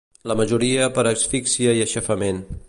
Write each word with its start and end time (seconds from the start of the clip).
La 0.29 0.35
majoria 0.39 0.87
per 0.95 1.03
asfíxia 1.11 1.77
i 1.81 1.85
aixafament. 1.85 2.43